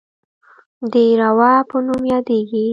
د 0.91 0.93
روه 1.21 1.53
په 1.69 1.77
نوم 1.85 2.01
یادیږي. 2.13 2.65